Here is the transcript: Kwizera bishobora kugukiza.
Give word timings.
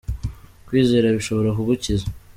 Kwizera 0.67 1.15
bishobora 1.17 1.49
kugukiza. 1.57 2.05